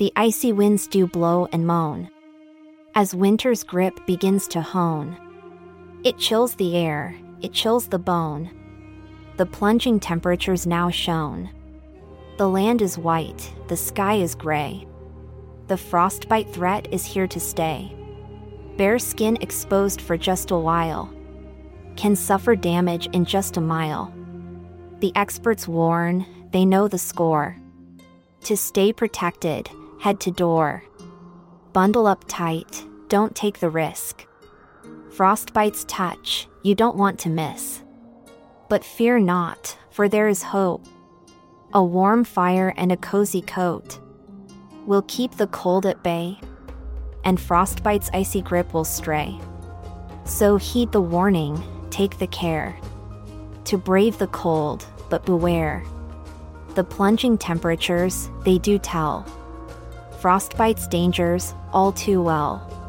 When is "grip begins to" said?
3.62-4.62